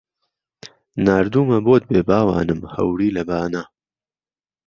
[1.05, 3.63] ناردوومە بۆت بێ باوانم هەوری لە بانە